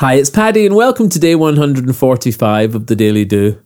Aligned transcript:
Hi, 0.00 0.16
it's 0.16 0.28
Paddy, 0.28 0.66
and 0.66 0.74
welcome 0.74 1.08
to 1.08 1.18
day 1.18 1.34
145 1.34 2.74
of 2.74 2.86
the 2.86 2.94
Daily 2.94 3.24
Do. 3.24 3.62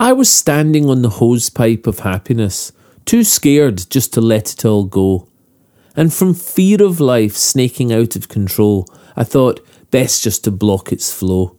I 0.00 0.12
was 0.12 0.28
standing 0.28 0.90
on 0.90 1.02
the 1.02 1.08
hosepipe 1.08 1.86
of 1.86 2.00
happiness, 2.00 2.72
too 3.04 3.22
scared 3.22 3.88
just 3.90 4.12
to 4.14 4.20
let 4.20 4.52
it 4.52 4.64
all 4.64 4.82
go. 4.86 5.28
And 5.94 6.12
from 6.12 6.34
fear 6.34 6.82
of 6.82 6.98
life 6.98 7.36
snaking 7.36 7.92
out 7.92 8.16
of 8.16 8.28
control, 8.28 8.88
I 9.14 9.22
thought 9.22 9.64
best 9.92 10.24
just 10.24 10.42
to 10.42 10.50
block 10.50 10.90
its 10.90 11.12
flow. 11.12 11.56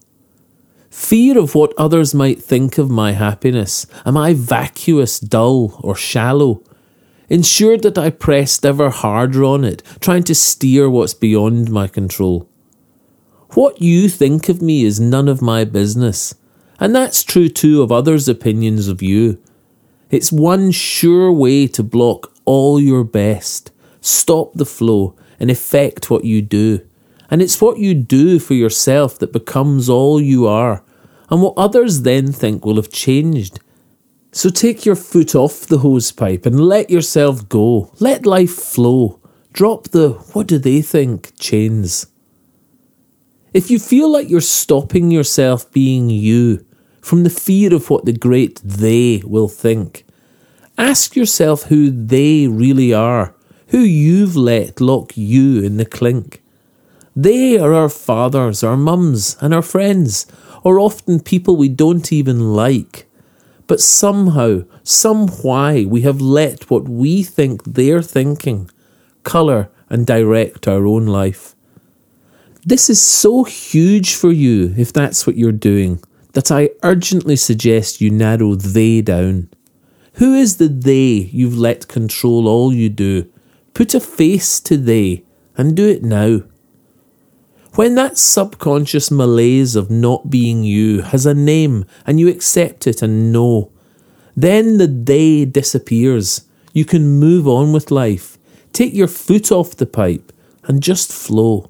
Fear 0.89 1.39
of 1.39 1.55
what 1.55 1.73
others 1.77 2.13
might 2.13 2.43
think 2.43 2.77
of 2.77 2.89
my 2.89 3.13
happiness. 3.13 3.87
Am 4.05 4.17
I 4.17 4.33
vacuous, 4.33 5.17
dull, 5.17 5.79
or 5.81 5.95
shallow? 5.95 6.61
Ensured 7.29 7.83
that 7.83 7.97
I 7.97 8.09
pressed 8.09 8.65
ever 8.65 8.89
harder 8.89 9.45
on 9.45 9.63
it, 9.63 9.81
trying 10.01 10.23
to 10.23 10.35
steer 10.35 10.89
what's 10.89 11.13
beyond 11.13 11.71
my 11.71 11.87
control. 11.87 12.48
What 13.53 13.81
you 13.81 14.09
think 14.09 14.47
of 14.47 14.61
me 14.61 14.83
is 14.83 14.99
none 14.99 15.27
of 15.27 15.41
my 15.41 15.65
business. 15.65 16.35
And 16.79 16.95
that's 16.95 17.23
true 17.23 17.49
too 17.49 17.81
of 17.81 17.91
others' 17.91 18.29
opinions 18.29 18.87
of 18.87 19.01
you. 19.01 19.41
It's 20.11 20.31
one 20.31 20.71
sure 20.71 21.31
way 21.31 21.67
to 21.67 21.83
block 21.83 22.31
all 22.45 22.79
your 22.79 23.03
best, 23.03 23.71
stop 24.01 24.53
the 24.53 24.65
flow, 24.65 25.15
and 25.39 25.49
effect 25.49 26.09
what 26.09 26.25
you 26.25 26.41
do. 26.41 26.85
And 27.31 27.41
it's 27.41 27.59
what 27.59 27.79
you 27.79 27.93
do 27.95 28.39
for 28.39 28.53
yourself 28.53 29.19
that 29.19 29.33
becomes 29.33 29.89
all 29.89 30.21
you 30.21 30.47
are, 30.47 30.83
and 31.29 31.41
what 31.41 31.53
others 31.57 32.01
then 32.01 32.31
think 32.31 32.65
will 32.65 32.75
have 32.75 32.91
changed. 32.91 33.59
So 34.31 34.49
take 34.49 34.85
your 34.85 34.95
foot 34.95 35.33
off 35.33 35.65
the 35.65 35.79
hosepipe 35.79 36.45
and 36.45 36.59
let 36.59 36.89
yourself 36.89 37.49
go. 37.49 37.91
Let 37.99 38.25
life 38.25 38.53
flow. 38.53 39.19
Drop 39.53 39.89
the 39.89 40.11
what 40.33 40.45
do 40.47 40.59
they 40.59 40.81
think 40.83 41.37
chains. 41.39 42.07
If 43.51 43.71
you 43.71 43.79
feel 43.79 44.11
like 44.11 44.29
you're 44.29 44.41
stopping 44.41 45.09
yourself 45.09 45.71
being 45.71 46.09
you 46.11 46.63
from 47.01 47.23
the 47.23 47.31
fear 47.31 47.73
of 47.73 47.89
what 47.89 48.05
the 48.05 48.13
great 48.13 48.61
they 48.63 49.23
will 49.25 49.47
think, 49.47 50.05
ask 50.77 51.15
yourself 51.15 51.63
who 51.63 51.89
they 51.89 52.47
really 52.47 52.93
are, 52.93 53.33
who 53.69 53.79
you've 53.79 54.35
let 54.35 54.79
lock 54.79 55.17
you 55.17 55.63
in 55.63 55.77
the 55.77 55.85
clink. 55.85 56.43
They 57.15 57.57
are 57.57 57.73
our 57.73 57.89
fathers, 57.89 58.63
our 58.63 58.77
mums, 58.77 59.35
and 59.41 59.51
our 59.51 59.63
friends, 59.63 60.27
or 60.63 60.79
often 60.79 61.19
people 61.19 61.55
we 61.55 61.69
don't 61.69 62.13
even 62.13 62.53
like. 62.53 63.07
But 63.65 63.81
somehow, 63.81 64.63
some 64.83 65.27
why, 65.27 65.85
we 65.85 66.01
have 66.01 66.21
let 66.21 66.69
what 66.69 66.87
we 66.87 67.23
think 67.23 67.63
they're 67.63 68.03
thinking 68.03 68.69
colour 69.23 69.69
and 69.89 70.05
direct 70.05 70.67
our 70.67 70.85
own 70.85 71.07
life. 71.07 71.55
This 72.65 72.89
is 72.89 73.01
so 73.01 73.45
huge 73.45 74.15
for 74.15 74.31
you 74.31 74.73
if 74.77 74.91
that's 74.91 75.25
what 75.25 75.37
you're 75.37 75.51
doing 75.51 76.03
that 76.33 76.51
I 76.51 76.69
urgently 76.83 77.35
suggest 77.35 78.01
you 78.01 78.09
narrow 78.09 78.55
they 78.55 79.01
down. 79.01 79.49
Who 80.15 80.33
is 80.33 80.57
the 80.57 80.67
they 80.67 81.29
you've 81.31 81.57
let 81.57 81.87
control 81.87 82.47
all 82.47 82.73
you 82.73 82.89
do? 82.89 83.31
Put 83.73 83.93
a 83.93 83.99
face 83.99 84.59
to 84.61 84.75
they 84.75 85.23
and 85.55 85.75
do 85.75 85.87
it 85.87 86.03
now. 86.03 86.41
When 87.75 87.95
that 87.95 88.17
subconscious 88.17 89.09
malaise 89.09 89.75
of 89.75 89.89
not 89.89 90.29
being 90.29 90.63
you 90.63 91.01
has 91.01 91.25
a 91.25 91.33
name 91.33 91.85
and 92.05 92.19
you 92.19 92.27
accept 92.27 92.87
it 92.87 93.01
and 93.01 93.31
know, 93.31 93.71
then 94.35 94.77
the 94.77 94.87
they 94.87 95.45
disappears. 95.45 96.45
You 96.73 96.83
can 96.83 97.19
move 97.19 97.47
on 97.47 97.71
with 97.71 97.91
life. 97.91 98.37
Take 98.73 98.93
your 98.93 99.07
foot 99.07 99.51
off 99.51 99.77
the 99.77 99.85
pipe 99.85 100.33
and 100.63 100.83
just 100.83 101.13
flow. 101.13 101.67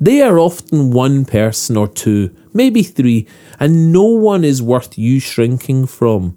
They 0.00 0.22
are 0.22 0.38
often 0.38 0.90
one 0.90 1.24
person 1.24 1.76
or 1.76 1.88
two, 1.88 2.34
maybe 2.52 2.82
three, 2.82 3.26
and 3.60 3.92
no 3.92 4.04
one 4.04 4.44
is 4.44 4.60
worth 4.60 4.98
you 4.98 5.20
shrinking 5.20 5.86
from. 5.86 6.36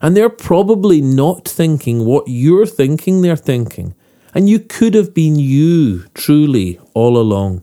And 0.00 0.16
they're 0.16 0.28
probably 0.28 1.00
not 1.00 1.46
thinking 1.48 2.04
what 2.04 2.24
you're 2.26 2.66
thinking 2.66 3.22
they're 3.22 3.36
thinking. 3.36 3.94
And 4.34 4.48
you 4.48 4.60
could 4.60 4.94
have 4.94 5.12
been 5.12 5.36
you, 5.36 6.04
truly, 6.14 6.80
all 6.94 7.18
along. 7.18 7.62